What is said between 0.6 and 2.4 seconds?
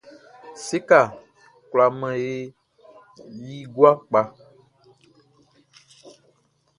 Séka kwla man e